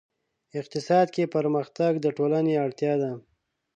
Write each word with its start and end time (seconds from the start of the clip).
اقتصاد 0.59 1.07
کې 1.15 1.31
پرمختګ 1.35 1.91
د 2.01 2.05
ټولنې 2.17 2.53
اړتیا 2.65 2.93
ده. 3.01 3.11